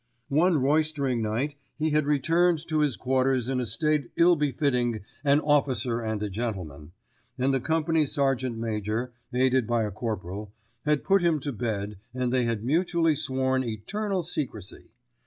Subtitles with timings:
[0.29, 5.41] One roystering night he had returned to his quarters in a state ill befitting "an
[5.41, 6.91] officer and a gentleman,"
[7.37, 10.53] and the company sergeant major, aided by a corporal,
[10.87, 14.89] had put him to bed and they had mutually sworn eternal secrecy.